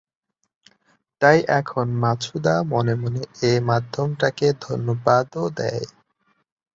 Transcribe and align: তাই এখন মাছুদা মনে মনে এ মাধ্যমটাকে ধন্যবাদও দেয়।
তাই 1.21 1.37
এখন 1.59 1.87
মাছুদা 2.01 2.55
মনে 2.63 2.93
মনে 2.95 3.21
এ 3.43 3.53
মাধ্যমটাকে 3.61 4.47
ধন্যবাদও 4.61 5.45
দেয়। 5.57 5.85